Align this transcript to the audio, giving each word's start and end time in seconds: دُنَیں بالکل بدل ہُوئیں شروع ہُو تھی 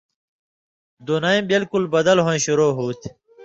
دُنَیں 1.05 1.41
بالکل 1.49 1.83
بدل 1.95 2.17
ہُوئیں 2.25 2.43
شروع 2.45 2.71
ہُو 2.77 2.85
تھی 2.99 3.09